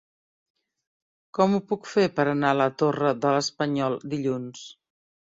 Com 1.37 1.51
ho 1.57 1.59
puc 1.71 1.89
fer 1.91 2.05
per 2.19 2.25
anar 2.31 2.53
a 2.53 2.57
la 2.61 2.67
Torre 2.83 3.11
de 3.25 3.33
l'Espanyol 3.35 3.99
dilluns? 4.15 4.63